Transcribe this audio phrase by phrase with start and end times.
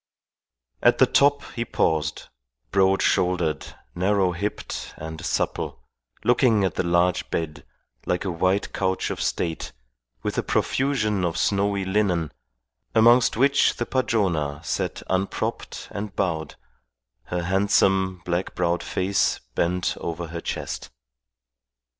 [0.81, 2.29] At the top he paused,
[2.71, 5.79] broad shouldered, narrow hipped and supple,
[6.23, 7.63] looking at the large bed,
[8.07, 9.73] like a white couch of state,
[10.23, 12.31] with a profusion of snowy linen,
[12.95, 16.55] amongst which the Padrona sat unpropped and bowed,
[17.25, 20.89] her handsome, black browed face bent over her chest.